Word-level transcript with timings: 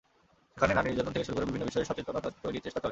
সেখানে 0.53 0.73
নারী 0.75 0.87
নির্যাতন 0.89 1.13
থেকে 1.15 1.25
শুরু 1.27 1.35
করে 1.37 1.47
বিভিন্ন 1.49 1.63
বিষয়ে 1.69 1.87
সচেতনতা 1.89 2.29
তৈরির 2.43 2.63
চেষ্টা 2.65 2.69
চলে। 2.69 2.79